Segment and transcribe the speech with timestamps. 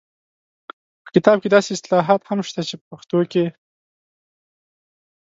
[1.03, 3.45] په کتاب کې داسې اصطلاحات هم شته چې په پښتو کې